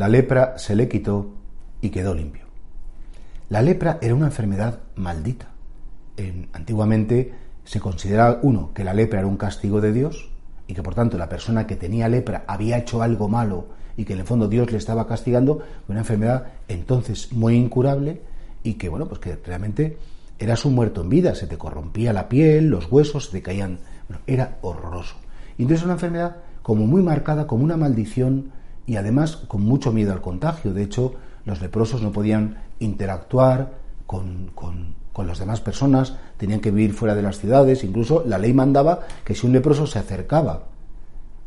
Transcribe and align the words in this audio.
La 0.00 0.08
lepra 0.08 0.54
se 0.56 0.74
le 0.74 0.88
quitó 0.88 1.28
y 1.82 1.90
quedó 1.90 2.14
limpio. 2.14 2.46
La 3.50 3.60
lepra 3.60 3.98
era 4.00 4.14
una 4.14 4.28
enfermedad 4.28 4.80
maldita. 4.96 5.50
antiguamente 6.54 7.34
se 7.64 7.80
consideraba, 7.80 8.38
uno, 8.42 8.72
que 8.72 8.82
la 8.82 8.94
lepra 8.94 9.18
era 9.18 9.28
un 9.28 9.36
castigo 9.36 9.82
de 9.82 9.92
Dios 9.92 10.30
y 10.66 10.72
que 10.72 10.82
por 10.82 10.94
tanto 10.94 11.18
la 11.18 11.28
persona 11.28 11.66
que 11.66 11.76
tenía 11.76 12.08
lepra 12.08 12.44
había 12.46 12.78
hecho 12.78 13.02
algo 13.02 13.28
malo 13.28 13.66
y 13.94 14.06
que 14.06 14.14
en 14.14 14.20
el 14.20 14.24
fondo 14.24 14.48
Dios 14.48 14.72
le 14.72 14.78
estaba 14.78 15.06
castigando, 15.06 15.60
una 15.86 15.98
enfermedad 15.98 16.46
entonces 16.66 17.30
muy 17.34 17.56
incurable 17.56 18.22
y 18.62 18.78
que, 18.78 18.88
bueno, 18.88 19.06
pues 19.06 19.20
que 19.20 19.36
realmente 19.44 19.98
eras 20.38 20.64
un 20.64 20.76
muerto 20.76 21.02
en 21.02 21.10
vida, 21.10 21.34
se 21.34 21.46
te 21.46 21.58
corrompía 21.58 22.14
la 22.14 22.26
piel, 22.26 22.68
los 22.68 22.90
huesos, 22.90 23.26
se 23.26 23.32
te 23.32 23.42
caían. 23.42 23.80
Bueno, 24.08 24.22
era 24.26 24.56
horroroso. 24.62 25.16
Y 25.58 25.64
entonces 25.64 25.84
una 25.84 25.92
enfermedad 25.92 26.36
como 26.62 26.86
muy 26.86 27.02
marcada, 27.02 27.46
como 27.46 27.64
una 27.64 27.76
maldición 27.76 28.58
y 28.90 28.96
además 28.96 29.36
con 29.36 29.62
mucho 29.62 29.92
miedo 29.92 30.12
al 30.12 30.20
contagio. 30.20 30.74
De 30.74 30.82
hecho, 30.82 31.14
los 31.44 31.60
leprosos 31.60 32.02
no 32.02 32.10
podían 32.10 32.56
interactuar 32.80 33.70
con, 34.04 34.50
con, 34.56 34.98
las 35.28 35.38
demás 35.38 35.60
personas, 35.60 36.16
tenían 36.38 36.60
que 36.60 36.70
vivir 36.70 36.94
fuera 36.94 37.14
de 37.14 37.20
las 37.20 37.38
ciudades, 37.38 37.84
incluso 37.84 38.24
la 38.26 38.38
ley 38.38 38.54
mandaba 38.54 39.00
que 39.22 39.34
si 39.34 39.46
un 39.46 39.52
leproso 39.52 39.86
se 39.86 39.98
acercaba 39.98 40.64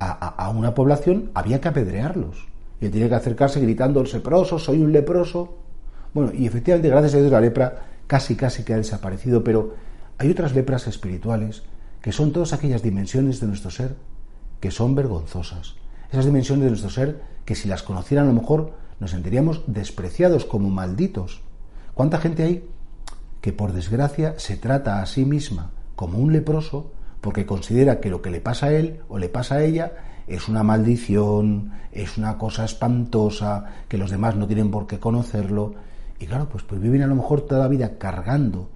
a, 0.00 0.50
una 0.50 0.74
población, 0.74 1.30
había 1.34 1.60
que 1.60 1.68
apedrearlos. 1.68 2.48
Y 2.80 2.86
él 2.86 2.90
tenía 2.90 3.08
que 3.08 3.14
acercarse 3.14 3.60
gritando, 3.60 4.02
leproso, 4.02 4.58
soy 4.58 4.82
un 4.82 4.92
leproso. 4.92 5.54
Bueno, 6.12 6.32
y 6.34 6.46
efectivamente, 6.46 6.88
gracias 6.88 7.14
a 7.14 7.18
Dios, 7.18 7.30
la 7.30 7.40
lepra 7.40 7.84
casi, 8.06 8.34
casi 8.34 8.64
que 8.64 8.74
ha 8.74 8.76
desaparecido, 8.76 9.44
pero 9.44 9.76
hay 10.18 10.30
otras 10.30 10.52
lepras 10.52 10.88
espirituales 10.88 11.62
que 12.02 12.12
son 12.12 12.32
todas 12.32 12.52
aquellas 12.52 12.82
dimensiones 12.82 13.40
de 13.40 13.46
nuestro 13.46 13.70
ser 13.70 13.94
que 14.58 14.72
son 14.72 14.94
vergonzosas. 14.94 15.76
Esas 16.10 16.24
dimensiones 16.24 16.64
de 16.64 16.70
nuestro 16.70 16.90
ser 16.90 17.22
que 17.44 17.54
si 17.54 17.68
las 17.68 17.82
conocieran 17.82 18.26
a 18.26 18.32
lo 18.32 18.40
mejor 18.40 18.72
nos 18.98 19.12
sentiríamos 19.12 19.62
despreciados 19.66 20.44
como 20.44 20.68
malditos. 20.68 21.42
¿Cuánta 21.94 22.18
gente 22.18 22.42
hay 22.42 22.68
que 23.40 23.52
por 23.52 23.72
desgracia 23.72 24.34
se 24.38 24.56
trata 24.56 25.00
a 25.00 25.06
sí 25.06 25.24
misma 25.24 25.70
como 25.96 26.18
un 26.18 26.32
leproso 26.32 26.92
porque 27.20 27.46
considera 27.46 28.00
que 28.00 28.10
lo 28.10 28.22
que 28.22 28.30
le 28.30 28.40
pasa 28.40 28.66
a 28.66 28.72
él 28.72 29.00
o 29.08 29.18
le 29.18 29.28
pasa 29.28 29.56
a 29.56 29.62
ella 29.62 29.92
es 30.26 30.48
una 30.48 30.62
maldición, 30.62 31.72
es 31.92 32.18
una 32.18 32.38
cosa 32.38 32.64
espantosa, 32.64 33.64
que 33.88 33.98
los 33.98 34.10
demás 34.10 34.36
no 34.36 34.46
tienen 34.46 34.70
por 34.70 34.86
qué 34.86 34.98
conocerlo. 34.98 35.74
Y 36.18 36.26
claro, 36.26 36.48
pues, 36.48 36.62
pues 36.64 36.80
viven 36.80 37.02
a 37.02 37.06
lo 37.06 37.16
mejor 37.16 37.42
toda 37.42 37.60
la 37.60 37.68
vida 37.68 37.98
cargando 37.98 38.68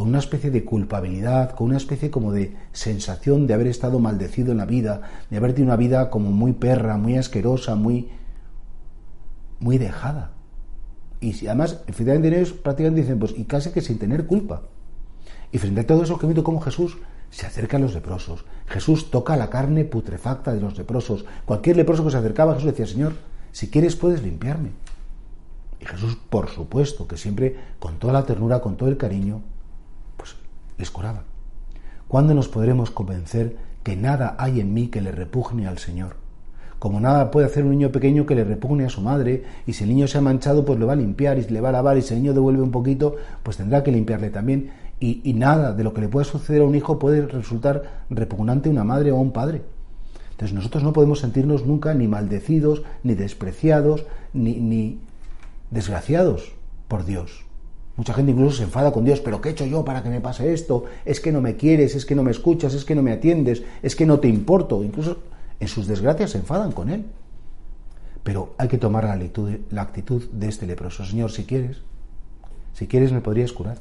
con 0.00 0.08
una 0.08 0.18
especie 0.18 0.50
de 0.50 0.64
culpabilidad, 0.64 1.50
con 1.50 1.66
una 1.66 1.76
especie 1.76 2.10
como 2.10 2.32
de 2.32 2.56
sensación 2.72 3.46
de 3.46 3.52
haber 3.52 3.66
estado 3.66 3.98
maldecido 3.98 4.50
en 4.50 4.56
la 4.56 4.64
vida, 4.64 5.02
de 5.28 5.36
haber 5.36 5.52
tenido 5.52 5.74
una 5.74 5.76
vida 5.76 6.08
como 6.08 6.30
muy 6.30 6.54
perra, 6.54 6.96
muy 6.96 7.18
asquerosa, 7.18 7.74
muy, 7.74 8.08
muy 9.58 9.76
dejada. 9.76 10.30
Y 11.20 11.46
además, 11.46 11.82
efectivamente, 11.86 12.34
ellos 12.34 12.54
prácticamente 12.54 13.02
dicen, 13.02 13.18
pues, 13.18 13.34
y 13.36 13.44
casi 13.44 13.72
que 13.72 13.82
sin 13.82 13.98
tener 13.98 14.26
culpa. 14.26 14.62
Y 15.52 15.58
frente 15.58 15.82
a 15.82 15.86
todo 15.86 16.02
eso, 16.02 16.18
que 16.18 16.26
visto 16.26 16.44
cómo 16.44 16.62
Jesús 16.62 16.96
se 17.28 17.44
acerca 17.44 17.76
a 17.76 17.80
los 17.80 17.92
leprosos. 17.92 18.46
Jesús 18.68 19.10
toca 19.10 19.36
la 19.36 19.50
carne 19.50 19.84
putrefacta 19.84 20.54
de 20.54 20.62
los 20.62 20.78
leprosos. 20.78 21.26
Cualquier 21.44 21.76
leproso 21.76 22.06
que 22.06 22.12
se 22.12 22.16
acercaba 22.16 22.54
Jesús 22.54 22.70
decía, 22.70 22.86
Señor, 22.86 23.16
si 23.52 23.68
quieres 23.68 23.96
puedes 23.96 24.22
limpiarme. 24.22 24.70
Y 25.78 25.84
Jesús, 25.84 26.16
por 26.30 26.48
supuesto, 26.48 27.06
que 27.06 27.18
siempre 27.18 27.54
con 27.78 27.98
toda 27.98 28.14
la 28.14 28.24
ternura, 28.24 28.62
con 28.62 28.78
todo 28.78 28.88
el 28.88 28.96
cariño, 28.96 29.42
les 30.80 30.90
curaba. 30.90 31.22
¿Cuándo 32.08 32.34
nos 32.34 32.48
podremos 32.48 32.90
convencer 32.90 33.56
que 33.84 33.96
nada 33.96 34.34
hay 34.38 34.58
en 34.58 34.74
mí 34.74 34.88
que 34.88 35.00
le 35.00 35.12
repugne 35.12 35.68
al 35.68 35.78
Señor? 35.78 36.16
Como 36.80 36.98
nada 36.98 37.30
puede 37.30 37.46
hacer 37.46 37.64
un 37.64 37.70
niño 37.70 37.92
pequeño 37.92 38.24
que 38.24 38.34
le 38.34 38.42
repugne 38.42 38.86
a 38.86 38.88
su 38.88 39.02
madre, 39.02 39.44
y 39.66 39.74
si 39.74 39.84
el 39.84 39.90
niño 39.90 40.08
se 40.08 40.18
ha 40.18 40.22
manchado, 40.22 40.64
pues 40.64 40.78
lo 40.78 40.86
va 40.86 40.94
a 40.94 40.96
limpiar, 40.96 41.38
y 41.38 41.44
le 41.44 41.60
va 41.60 41.68
a 41.68 41.72
lavar, 41.72 41.98
y 41.98 42.02
si 42.02 42.14
el 42.14 42.22
niño 42.22 42.32
devuelve 42.32 42.62
un 42.62 42.70
poquito, 42.70 43.16
pues 43.42 43.58
tendrá 43.58 43.84
que 43.84 43.92
limpiarle 43.92 44.30
también. 44.30 44.70
Y, 44.98 45.32
nada 45.34 45.72
de 45.72 45.84
lo 45.84 45.94
que 45.94 46.00
le 46.00 46.08
pueda 46.08 46.24
suceder 46.24 46.62
a 46.62 46.64
un 46.64 46.74
hijo 46.74 46.98
puede 46.98 47.26
resultar 47.26 48.04
repugnante 48.10 48.68
a 48.68 48.72
una 48.72 48.84
madre 48.84 49.12
o 49.12 49.16
a 49.16 49.20
un 49.20 49.32
padre. 49.32 49.62
Entonces 50.32 50.54
nosotros 50.54 50.82
no 50.82 50.92
podemos 50.92 51.20
sentirnos 51.20 51.66
nunca 51.66 51.94
ni 51.94 52.08
maldecidos, 52.08 52.82
ni 53.02 53.14
despreciados, 53.14 54.06
ni, 54.32 54.54
ni 54.54 55.00
desgraciados 55.70 56.52
por 56.88 57.04
Dios. 57.04 57.49
Mucha 57.96 58.14
gente 58.14 58.32
incluso 58.32 58.56
se 58.56 58.62
enfada 58.62 58.92
con 58.92 59.04
Dios, 59.04 59.20
pero 59.20 59.40
¿qué 59.40 59.50
he 59.50 59.52
hecho 59.52 59.66
yo 59.66 59.84
para 59.84 60.02
que 60.02 60.08
me 60.08 60.20
pase 60.20 60.52
esto? 60.52 60.84
Es 61.04 61.20
que 61.20 61.32
no 61.32 61.40
me 61.40 61.56
quieres, 61.56 61.94
es 61.94 62.06
que 62.06 62.14
no 62.14 62.22
me 62.22 62.30
escuchas, 62.30 62.72
es 62.74 62.84
que 62.84 62.94
no 62.94 63.02
me 63.02 63.12
atiendes, 63.12 63.62
es 63.82 63.94
que 63.94 64.06
no 64.06 64.20
te 64.20 64.28
importo. 64.28 64.82
Incluso 64.82 65.18
en 65.58 65.68
sus 65.68 65.86
desgracias 65.86 66.30
se 66.30 66.38
enfadan 66.38 66.72
con 66.72 66.88
Él. 66.88 67.04
Pero 68.22 68.54
hay 68.58 68.68
que 68.68 68.78
tomar 68.78 69.04
la 69.04 69.12
actitud, 69.12 69.50
la 69.70 69.82
actitud 69.82 70.22
de 70.30 70.48
este 70.48 70.66
leproso. 70.66 71.04
Señor, 71.04 71.30
si 71.30 71.44
quieres, 71.44 71.78
si 72.74 72.86
quieres 72.86 73.12
me 73.12 73.20
podrías 73.20 73.52
curar. 73.52 73.78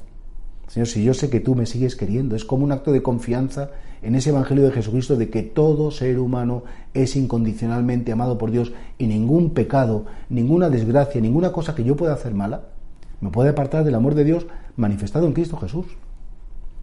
Señor, 0.68 0.88
si 0.88 1.04
yo 1.04 1.14
sé 1.14 1.30
que 1.30 1.40
tú 1.40 1.56
me 1.56 1.66
sigues 1.66 1.96
queriendo, 1.96 2.36
es 2.36 2.46
como 2.46 2.64
un 2.64 2.72
acto 2.72 2.92
de 2.92 3.02
confianza 3.02 3.72
en 4.02 4.16
ese 4.16 4.30
Evangelio 4.30 4.66
de 4.66 4.72
Jesucristo 4.72 5.16
de 5.16 5.30
que 5.30 5.44
todo 5.44 5.92
ser 5.92 6.20
humano 6.20 6.64
es 6.94 7.16
incondicionalmente 7.16 8.12
amado 8.12 8.38
por 8.38 8.52
Dios 8.52 8.72
y 8.98 9.08
ningún 9.08 9.52
pecado, 9.52 10.06
ninguna 10.30 10.70
desgracia, 10.70 11.22
ninguna 11.22 11.52
cosa 11.52 11.74
que 11.74 11.84
yo 11.84 11.96
pueda 11.96 12.14
hacer 12.14 12.34
mala, 12.34 12.64
me 13.22 13.30
puede 13.30 13.50
apartar 13.50 13.84
del 13.84 13.96
amor 13.96 14.16
de 14.16 14.24
Dios 14.24 14.48
manifestado 14.76 15.28
en 15.28 15.34
Cristo 15.34 15.58
Jesús. 15.58 15.86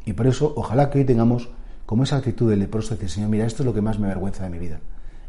Y 0.05 0.13
por 0.13 0.27
eso, 0.27 0.53
ojalá 0.57 0.91
que 0.91 0.99
hoy 0.99 1.05
tengamos 1.05 1.49
como 1.87 2.05
esa 2.05 2.17
actitud 2.17 2.51
del 2.51 2.61
leproso 2.61 2.91
de 2.91 2.97
decir, 2.97 3.11
Señor, 3.11 3.31
mira, 3.31 3.47
esto 3.47 3.63
es 3.63 3.67
lo 3.67 3.75
que 3.75 3.83
más 3.83 3.99
me 3.99 4.07
avergüenza 4.07 4.45
de 4.45 4.51
mi 4.51 4.59
vida, 4.59 4.81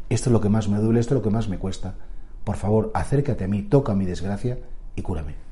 esto 0.08 0.30
es 0.30 0.32
lo 0.32 0.40
que 0.40 0.48
más 0.48 0.68
me 0.68 0.78
duele, 0.78 1.00
esto 1.00 1.14
es 1.14 1.18
lo 1.18 1.22
que 1.22 1.30
más 1.30 1.48
me 1.48 1.58
cuesta. 1.58 1.94
Por 2.44 2.56
favor, 2.56 2.90
acércate 2.94 3.44
a 3.44 3.48
mí, 3.48 3.62
toca 3.62 3.94
mi 3.94 4.06
desgracia 4.06 4.58
y 4.96 5.02
cúrame. 5.02 5.47